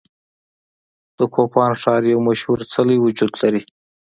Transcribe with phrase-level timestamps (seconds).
[1.17, 3.61] د کوپان ښار یو مشهور څلی وجود لري.